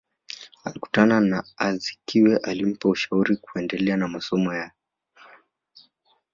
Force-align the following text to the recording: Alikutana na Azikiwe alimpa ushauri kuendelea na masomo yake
Alikutana 0.63 1.19
na 1.19 1.43
Azikiwe 1.57 2.37
alimpa 2.37 2.89
ushauri 2.89 3.37
kuendelea 3.37 3.97
na 3.97 4.07
masomo 4.07 4.53
yake 4.53 4.77